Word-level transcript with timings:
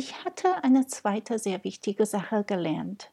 Ich 0.00 0.24
hatte 0.24 0.62
eine 0.62 0.86
zweite 0.86 1.40
sehr 1.40 1.64
wichtige 1.64 2.06
Sache 2.06 2.44
gelernt. 2.44 3.10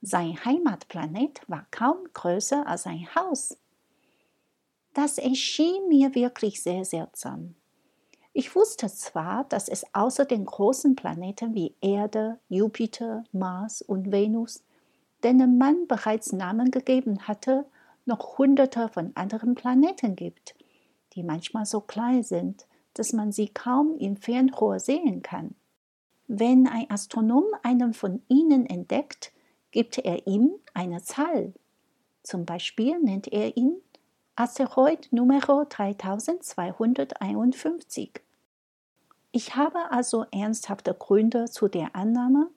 Sein 0.00 0.42
Heimatplanet 0.42 1.42
war 1.48 1.66
kaum 1.70 1.98
größer 2.14 2.66
als 2.66 2.86
ein 2.86 3.14
Haus. 3.14 3.58
Das 4.94 5.18
erschien 5.18 5.86
mir 5.90 6.14
wirklich 6.14 6.62
sehr 6.62 6.86
seltsam. 6.86 7.56
Ich 8.32 8.56
wusste 8.56 8.86
zwar, 8.86 9.44
dass 9.44 9.68
es 9.68 9.84
außer 9.92 10.24
den 10.24 10.46
großen 10.46 10.96
Planeten 10.96 11.52
wie 11.54 11.74
Erde, 11.82 12.38
Jupiter, 12.48 13.24
Mars 13.32 13.82
und 13.82 14.10
Venus, 14.10 14.64
denen 15.22 15.58
man 15.58 15.86
bereits 15.86 16.32
Namen 16.32 16.70
gegeben 16.70 17.28
hatte, 17.28 17.66
noch 18.06 18.38
hunderte 18.38 18.88
von 18.88 19.14
anderen 19.14 19.54
Planeten 19.54 20.16
gibt, 20.16 20.54
die 21.12 21.22
manchmal 21.22 21.66
so 21.66 21.82
klein 21.82 22.22
sind, 22.22 22.66
dass 22.94 23.12
man 23.12 23.30
sie 23.30 23.48
kaum 23.48 23.98
im 23.98 24.16
Fernrohr 24.16 24.80
sehen 24.80 25.20
kann. 25.20 25.54
Wenn 26.26 26.66
ein 26.66 26.90
Astronom 26.90 27.44
einen 27.62 27.92
von 27.92 28.22
ihnen 28.28 28.64
entdeckt, 28.66 29.32
gibt 29.70 29.98
er 29.98 30.26
ihm 30.26 30.52
eine 30.72 31.02
Zahl. 31.02 31.52
Zum 32.22 32.46
Beispiel 32.46 32.98
nennt 33.00 33.28
er 33.28 33.56
ihn 33.56 33.76
Asteroid 34.36 35.12
Numero 35.12 35.64
3251. 35.64 38.20
Ich 39.32 39.54
habe 39.54 39.90
also 39.90 40.24
ernsthafte 40.30 40.94
Gründe 40.94 41.44
zu 41.46 41.68
der 41.68 41.94
Annahme, 41.94 42.48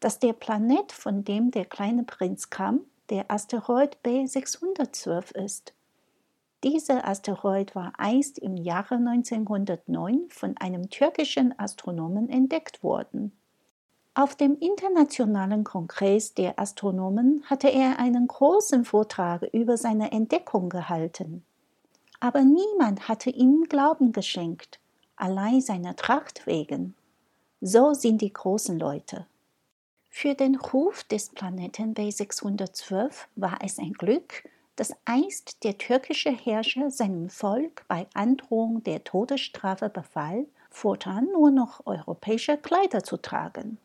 dass 0.00 0.18
der 0.18 0.32
Planet, 0.32 0.90
von 0.90 1.22
dem 1.24 1.52
der 1.52 1.64
kleine 1.64 2.02
Prinz 2.04 2.50
kam, 2.50 2.80
der 3.08 3.30
Asteroid 3.30 3.98
B612 4.04 5.36
ist. 5.36 5.74
Dieser 6.64 7.08
Asteroid 7.08 7.74
war 7.74 7.92
einst 7.98 8.38
im 8.38 8.56
Jahre 8.56 8.94
1909 8.94 10.28
von 10.28 10.56
einem 10.58 10.90
türkischen 10.90 11.58
Astronomen 11.58 12.28
entdeckt 12.28 12.84
worden. 12.84 13.32
Auf 14.14 14.36
dem 14.36 14.56
Internationalen 14.58 15.64
Kongress 15.64 16.34
der 16.34 16.60
Astronomen 16.60 17.42
hatte 17.46 17.68
er 17.68 17.98
einen 17.98 18.28
großen 18.28 18.84
Vortrag 18.84 19.42
über 19.52 19.76
seine 19.76 20.12
Entdeckung 20.12 20.68
gehalten. 20.68 21.44
Aber 22.20 22.42
niemand 22.42 23.08
hatte 23.08 23.30
ihm 23.30 23.64
Glauben 23.68 24.12
geschenkt, 24.12 24.78
allein 25.16 25.60
seiner 25.60 25.96
Tracht 25.96 26.46
wegen. 26.46 26.94
So 27.60 27.94
sind 27.94 28.20
die 28.20 28.32
großen 28.32 28.78
Leute. 28.78 29.26
Für 30.10 30.34
den 30.34 30.56
Ruf 30.56 31.02
des 31.04 31.30
Planeten 31.30 31.94
B612 31.94 33.12
war 33.34 33.58
es 33.64 33.78
ein 33.78 33.94
Glück, 33.94 34.44
dass 34.76 34.94
einst 35.04 35.64
der 35.64 35.78
türkische 35.78 36.30
Herrscher 36.30 36.90
seinem 36.90 37.28
Volk 37.28 37.84
bei 37.88 38.06
Androhung 38.14 38.82
der 38.82 39.04
Todesstrafe 39.04 39.88
befahl, 39.88 40.46
fortan 40.70 41.26
nur 41.32 41.50
noch 41.50 41.86
europäische 41.86 42.56
Kleider 42.56 43.04
zu 43.04 43.16
tragen. 43.16 43.78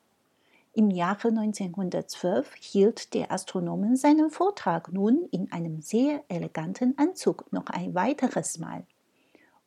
Im 0.73 0.91
Jahre 0.91 1.29
1912 1.29 2.53
hielt 2.55 3.13
der 3.15 3.31
Astronom 3.31 3.95
seinen 3.95 4.29
Vortrag 4.29 4.93
nun 4.93 5.27
in 5.31 5.51
einem 5.51 5.81
sehr 5.81 6.23
eleganten 6.27 6.95
Anzug 6.97 7.51
noch 7.51 7.65
ein 7.67 7.95
weiteres 7.95 8.59
Mal. 8.59 8.85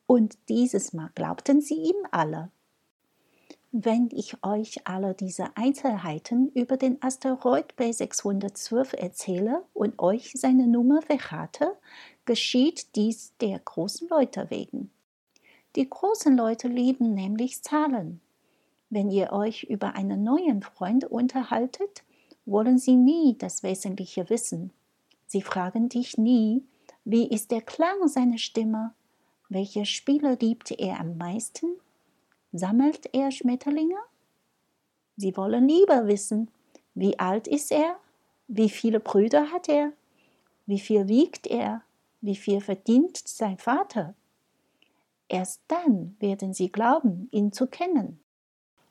Und 0.06 0.38
dieses 0.48 0.92
Mal 0.92 1.10
glaubten 1.14 1.60
sie 1.60 1.74
ihm 1.74 1.96
alle. 2.12 2.50
Wenn 3.72 4.08
ich 4.10 4.42
euch 4.42 4.84
alle 4.84 5.14
diese 5.14 5.56
Einzelheiten 5.56 6.48
über 6.48 6.76
den 6.76 7.00
Asteroid 7.02 7.74
B612 7.78 8.96
erzähle 8.96 9.62
und 9.74 10.00
euch 10.00 10.32
seine 10.34 10.66
Nummer 10.66 11.02
verrate, 11.02 11.76
geschieht 12.24 12.96
dies 12.96 13.32
der 13.40 13.60
großen 13.60 14.08
Leute 14.08 14.50
wegen. 14.50 14.90
Die 15.76 15.88
großen 15.88 16.36
Leute 16.36 16.66
lieben 16.66 17.14
nämlich 17.14 17.62
Zahlen. 17.62 18.20
Wenn 18.88 19.08
ihr 19.08 19.32
euch 19.32 19.62
über 19.62 19.94
einen 19.94 20.24
neuen 20.24 20.62
Freund 20.62 21.04
unterhaltet, 21.04 22.02
wollen 22.46 22.76
sie 22.76 22.96
nie 22.96 23.36
das 23.38 23.62
Wesentliche 23.62 24.28
wissen. 24.30 24.72
Sie 25.26 25.42
fragen 25.42 25.88
dich 25.88 26.18
nie, 26.18 26.64
wie 27.04 27.28
ist 27.28 27.52
der 27.52 27.62
Klang 27.62 28.08
seiner 28.08 28.38
Stimme? 28.38 28.94
Welche 29.48 29.86
Spiele 29.86 30.36
liebt 30.40 30.72
er 30.72 30.98
am 30.98 31.16
meisten? 31.16 31.76
Sammelt 32.52 33.08
er 33.14 33.30
Schmetterlinge? 33.30 33.98
Sie 35.16 35.36
wollen 35.36 35.68
lieber 35.68 36.06
wissen, 36.06 36.50
wie 36.94 37.18
alt 37.18 37.46
ist 37.46 37.70
er? 37.70 37.96
Wie 38.48 38.68
viele 38.68 38.98
Brüder 38.98 39.52
hat 39.52 39.68
er? 39.68 39.92
Wie 40.66 40.80
viel 40.80 41.08
wiegt 41.08 41.46
er? 41.46 41.82
Wie 42.20 42.36
viel 42.36 42.60
verdient 42.60 43.16
sein 43.16 43.58
Vater? 43.58 44.14
Erst 45.28 45.62
dann 45.68 46.16
werden 46.18 46.52
sie 46.52 46.72
glauben, 46.72 47.28
ihn 47.30 47.52
zu 47.52 47.68
kennen. 47.68 48.20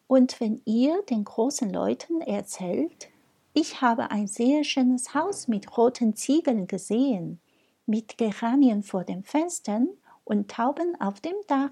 Und 0.07 0.39
wenn 0.39 0.61
ihr 0.65 1.03
den 1.03 1.25
großen 1.25 1.69
Leuten 1.69 2.21
erzählt, 2.21 3.09
ich 3.53 3.81
habe 3.81 4.09
ein 4.09 4.27
sehr 4.27 4.63
schönes 4.63 5.13
Haus 5.13 5.49
mit 5.49 5.77
roten 5.77 6.15
Ziegeln 6.15 6.65
gesehen, 6.67 7.41
mit 7.85 8.17
Geranien 8.17 8.83
vor 8.83 9.03
den 9.03 9.23
Fenstern 9.23 9.89
und 10.23 10.49
Tauben 10.49 10.99
auf 11.01 11.19
dem 11.19 11.35
Dach, 11.47 11.71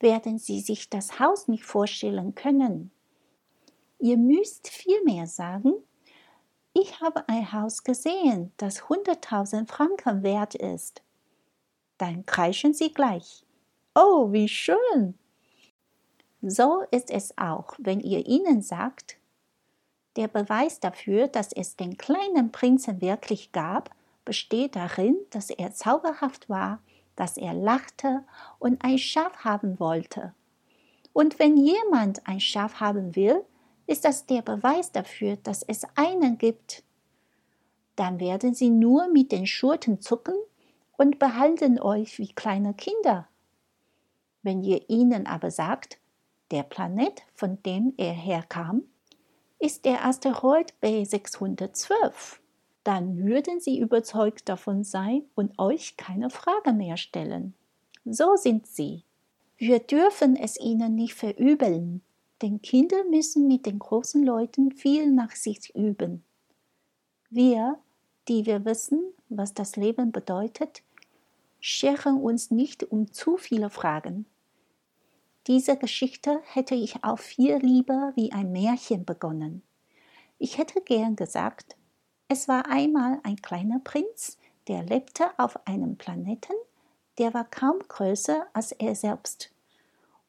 werden 0.00 0.38
sie 0.38 0.60
sich 0.60 0.90
das 0.90 1.18
Haus 1.18 1.48
nicht 1.48 1.64
vorstellen 1.64 2.34
können. 2.34 2.90
Ihr 3.98 4.16
müsst 4.16 4.68
vielmehr 4.68 5.26
sagen, 5.26 5.74
ich 6.72 7.00
habe 7.00 7.28
ein 7.28 7.52
Haus 7.52 7.82
gesehen, 7.82 8.52
das 8.56 8.82
100.000 8.82 9.66
Franken 9.66 10.22
wert 10.22 10.54
ist. 10.54 11.02
Dann 11.96 12.24
kreischen 12.24 12.74
sie 12.74 12.92
gleich. 12.92 13.44
Oh, 13.94 14.30
wie 14.30 14.48
schön! 14.48 15.18
So 16.40 16.84
ist 16.92 17.10
es 17.10 17.36
auch, 17.36 17.74
wenn 17.78 17.98
ihr 17.98 18.26
ihnen 18.28 18.62
sagt, 18.62 19.18
der 20.14 20.28
Beweis 20.28 20.78
dafür, 20.78 21.26
dass 21.26 21.52
es 21.52 21.76
den 21.76 21.96
kleinen 21.96 22.52
Prinzen 22.52 23.00
wirklich 23.00 23.50
gab, 23.50 23.90
besteht 24.24 24.76
darin, 24.76 25.16
dass 25.30 25.50
er 25.50 25.72
zauberhaft 25.72 26.48
war, 26.48 26.80
dass 27.18 27.36
er 27.36 27.52
lachte 27.52 28.24
und 28.58 28.84
ein 28.84 28.98
Schaf 28.98 29.44
haben 29.44 29.80
wollte. 29.80 30.34
Und 31.12 31.40
wenn 31.40 31.56
jemand 31.56 32.26
ein 32.28 32.38
Schaf 32.38 32.78
haben 32.78 33.16
will, 33.16 33.44
ist 33.88 34.04
das 34.04 34.26
der 34.26 34.42
Beweis 34.42 34.92
dafür, 34.92 35.36
dass 35.36 35.64
es 35.64 35.84
einen 35.96 36.38
gibt. 36.38 36.84
Dann 37.96 38.20
werden 38.20 38.54
sie 38.54 38.70
nur 38.70 39.08
mit 39.08 39.32
den 39.32 39.46
Schurten 39.46 40.00
zucken 40.00 40.36
und 40.96 41.18
behalten 41.18 41.80
euch 41.80 42.18
wie 42.18 42.32
kleine 42.32 42.74
Kinder. 42.74 43.26
Wenn 44.42 44.62
ihr 44.62 44.88
ihnen 44.88 45.26
aber 45.26 45.50
sagt, 45.50 45.98
der 46.52 46.62
Planet, 46.62 47.22
von 47.34 47.60
dem 47.64 47.94
er 47.96 48.12
herkam, 48.12 48.84
ist 49.58 49.84
der 49.84 50.04
Asteroid 50.04 50.72
B612. 50.80 52.38
Dann 52.88 53.18
würden 53.18 53.60
Sie 53.60 53.78
überzeugt 53.78 54.48
davon 54.48 54.82
sein 54.82 55.26
und 55.34 55.58
euch 55.58 55.98
keine 55.98 56.30
Frage 56.30 56.72
mehr 56.72 56.96
stellen. 56.96 57.52
So 58.06 58.36
sind 58.36 58.66
Sie. 58.66 59.04
Wir 59.58 59.80
dürfen 59.80 60.36
es 60.36 60.58
ihnen 60.58 60.94
nicht 60.94 61.12
verübeln, 61.12 62.00
denn 62.40 62.62
Kinder 62.62 63.04
müssen 63.04 63.46
mit 63.46 63.66
den 63.66 63.78
großen 63.78 64.24
Leuten 64.24 64.72
viel 64.72 65.10
nach 65.10 65.32
sich 65.32 65.74
üben. 65.74 66.24
Wir, 67.28 67.78
die 68.26 68.46
wir 68.46 68.64
wissen, 68.64 69.02
was 69.28 69.52
das 69.52 69.76
Leben 69.76 70.10
bedeutet, 70.10 70.82
scheren 71.60 72.18
uns 72.22 72.50
nicht 72.50 72.90
um 72.90 73.12
zu 73.12 73.36
viele 73.36 73.68
Fragen. 73.68 74.24
Diese 75.46 75.76
Geschichte 75.76 76.40
hätte 76.46 76.74
ich 76.74 77.04
auch 77.04 77.18
viel 77.18 77.58
lieber 77.58 78.14
wie 78.14 78.32
ein 78.32 78.50
Märchen 78.50 79.04
begonnen. 79.04 79.60
Ich 80.38 80.56
hätte 80.56 80.80
gern 80.80 81.16
gesagt, 81.16 81.76
es 82.28 82.46
war 82.46 82.66
einmal 82.68 83.20
ein 83.22 83.36
kleiner 83.36 83.80
Prinz, 83.80 84.36
der 84.68 84.82
lebte 84.82 85.30
auf 85.38 85.66
einem 85.66 85.96
Planeten, 85.96 86.52
der 87.16 87.32
war 87.32 87.44
kaum 87.44 87.78
größer 87.88 88.46
als 88.52 88.72
er 88.72 88.94
selbst. 88.94 89.50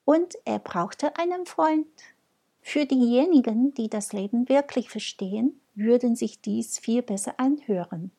Und 0.05 0.35
er 0.45 0.59
brauchte 0.59 1.17
einen 1.17 1.45
Freund. 1.45 1.87
Für 2.61 2.85
diejenigen, 2.85 3.73
die 3.73 3.89
das 3.89 4.13
Leben 4.13 4.47
wirklich 4.47 4.89
verstehen, 4.89 5.59
würden 5.75 6.15
sich 6.15 6.41
dies 6.41 6.79
viel 6.79 7.01
besser 7.01 7.35
anhören. 7.37 8.11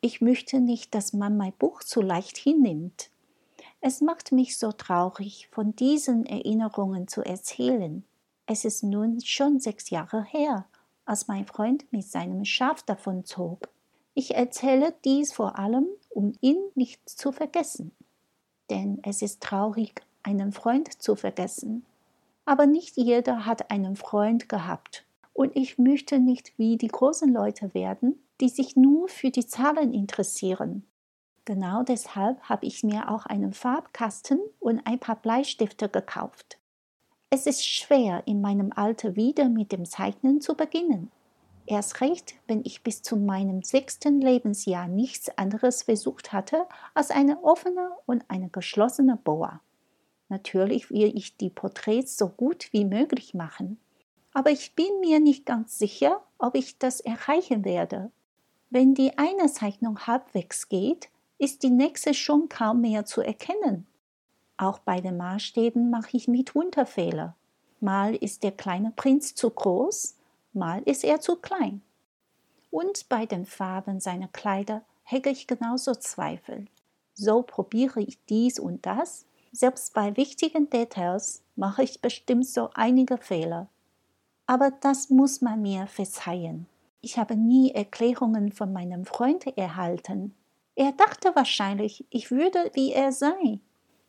Ich 0.00 0.20
möchte 0.20 0.60
nicht, 0.60 0.94
dass 0.94 1.12
man 1.12 1.36
mein 1.36 1.52
Buch 1.52 1.82
zu 1.82 2.00
leicht 2.00 2.36
hinnimmt. 2.36 3.10
Es 3.80 4.00
macht 4.00 4.32
mich 4.32 4.58
so 4.58 4.72
traurig, 4.72 5.48
von 5.50 5.74
diesen 5.74 6.24
Erinnerungen 6.24 7.08
zu 7.08 7.22
erzählen. 7.22 8.04
Es 8.46 8.64
ist 8.64 8.84
nun 8.84 9.20
schon 9.20 9.58
sechs 9.58 9.90
Jahre 9.90 10.24
her, 10.24 10.66
als 11.04 11.28
mein 11.28 11.46
Freund 11.46 11.90
mit 11.92 12.04
seinem 12.04 12.44
Schaf 12.44 12.82
davonzog. 12.82 13.68
Ich 14.14 14.34
erzähle 14.34 14.94
dies 15.04 15.32
vor 15.32 15.58
allem, 15.58 15.86
um 16.10 16.32
ihn 16.40 16.58
nicht 16.74 17.08
zu 17.08 17.32
vergessen. 17.32 17.92
Denn 18.70 19.00
es 19.02 19.22
ist 19.22 19.42
traurig, 19.42 20.02
einen 20.22 20.52
Freund 20.52 21.02
zu 21.02 21.16
vergessen. 21.16 21.84
Aber 22.44 22.66
nicht 22.66 22.96
jeder 22.96 23.46
hat 23.46 23.70
einen 23.70 23.96
Freund 23.96 24.48
gehabt. 24.48 25.04
Und 25.32 25.56
ich 25.56 25.78
möchte 25.78 26.18
nicht 26.18 26.58
wie 26.58 26.76
die 26.76 26.88
großen 26.88 27.32
Leute 27.32 27.72
werden, 27.74 28.22
die 28.40 28.48
sich 28.48 28.76
nur 28.76 29.08
für 29.08 29.30
die 29.30 29.46
Zahlen 29.46 29.94
interessieren. 29.94 30.84
Genau 31.44 31.82
deshalb 31.82 32.40
habe 32.42 32.66
ich 32.66 32.84
mir 32.84 33.10
auch 33.10 33.26
einen 33.26 33.52
Farbkasten 33.52 34.40
und 34.60 34.80
ein 34.86 34.98
paar 34.98 35.16
Bleistifte 35.16 35.88
gekauft. 35.88 36.58
Es 37.34 37.46
ist 37.46 37.66
schwer, 37.66 38.24
in 38.26 38.42
meinem 38.42 38.74
Alter 38.76 39.16
wieder 39.16 39.48
mit 39.48 39.72
dem 39.72 39.86
Zeichnen 39.86 40.42
zu 40.42 40.54
beginnen. 40.54 41.10
Erst 41.64 42.02
recht, 42.02 42.34
wenn 42.46 42.60
ich 42.62 42.82
bis 42.82 43.00
zu 43.00 43.16
meinem 43.16 43.62
sechsten 43.62 44.20
Lebensjahr 44.20 44.86
nichts 44.86 45.30
anderes 45.38 45.84
versucht 45.84 46.34
hatte 46.34 46.66
als 46.92 47.10
eine 47.10 47.42
offene 47.42 47.88
und 48.04 48.22
eine 48.28 48.50
geschlossene 48.50 49.16
Boa. 49.16 49.62
Natürlich 50.28 50.90
will 50.90 51.10
ich 51.16 51.38
die 51.38 51.48
Porträts 51.48 52.18
so 52.18 52.28
gut 52.28 52.68
wie 52.72 52.84
möglich 52.84 53.32
machen, 53.32 53.80
aber 54.34 54.50
ich 54.50 54.74
bin 54.74 55.00
mir 55.00 55.18
nicht 55.18 55.46
ganz 55.46 55.78
sicher, 55.78 56.22
ob 56.36 56.54
ich 56.54 56.76
das 56.76 57.00
erreichen 57.00 57.64
werde. 57.64 58.10
Wenn 58.68 58.92
die 58.92 59.16
eine 59.16 59.50
Zeichnung 59.50 60.06
halbwegs 60.06 60.68
geht, 60.68 61.08
ist 61.38 61.62
die 61.62 61.70
nächste 61.70 62.12
schon 62.12 62.50
kaum 62.50 62.82
mehr 62.82 63.06
zu 63.06 63.22
erkennen. 63.22 63.86
Auch 64.62 64.78
bei 64.78 65.00
den 65.00 65.16
Maßstäben 65.16 65.90
mache 65.90 66.16
ich 66.16 66.28
mitunter 66.28 66.86
Fehler. 66.86 67.34
Mal 67.80 68.14
ist 68.14 68.44
der 68.44 68.52
kleine 68.52 68.92
Prinz 68.92 69.34
zu 69.34 69.50
groß, 69.50 70.14
mal 70.52 70.82
ist 70.84 71.02
er 71.02 71.20
zu 71.20 71.34
klein. 71.34 71.82
Und 72.70 73.08
bei 73.08 73.26
den 73.26 73.44
Farben 73.44 73.98
seiner 73.98 74.28
Kleider 74.28 74.82
hege 75.02 75.30
ich 75.30 75.48
genauso 75.48 75.96
Zweifel. 75.96 76.66
So 77.12 77.42
probiere 77.42 78.02
ich 78.02 78.24
dies 78.26 78.60
und 78.60 78.86
das. 78.86 79.26
Selbst 79.50 79.94
bei 79.94 80.16
wichtigen 80.16 80.70
Details 80.70 81.42
mache 81.56 81.82
ich 81.82 82.00
bestimmt 82.00 82.46
so 82.46 82.70
einige 82.74 83.18
Fehler. 83.18 83.66
Aber 84.46 84.70
das 84.70 85.10
muss 85.10 85.40
man 85.40 85.60
mir 85.60 85.88
verzeihen. 85.88 86.68
Ich 87.00 87.18
habe 87.18 87.34
nie 87.34 87.72
Erklärungen 87.72 88.52
von 88.52 88.72
meinem 88.72 89.06
Freund 89.06 89.44
erhalten. 89.58 90.36
Er 90.76 90.92
dachte 90.92 91.34
wahrscheinlich, 91.34 92.04
ich 92.10 92.30
würde 92.30 92.70
wie 92.74 92.92
er 92.92 93.10
sein. 93.10 93.60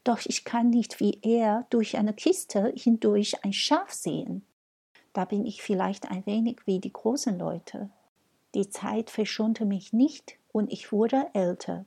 Doch 0.03 0.19
ich 0.25 0.43
kann 0.43 0.69
nicht 0.69 0.99
wie 0.99 1.19
er 1.21 1.65
durch 1.69 1.97
eine 1.97 2.13
Kiste 2.13 2.73
hindurch 2.75 3.43
ein 3.43 3.53
Schaf 3.53 3.91
sehen. 3.91 4.45
Da 5.13 5.25
bin 5.25 5.45
ich 5.45 5.61
vielleicht 5.61 6.09
ein 6.09 6.25
wenig 6.25 6.61
wie 6.65 6.79
die 6.79 6.91
großen 6.91 7.37
Leute. 7.37 7.89
Die 8.55 8.69
Zeit 8.69 9.09
verschonte 9.09 9.65
mich 9.65 9.93
nicht 9.93 10.37
und 10.51 10.71
ich 10.71 10.91
wurde 10.91 11.27
älter. 11.33 11.85